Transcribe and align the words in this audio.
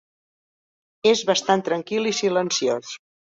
És 1.11 1.21
bastant 1.31 1.63
tranquil 1.67 2.09
i 2.13 2.15
silenciós. 2.21 2.97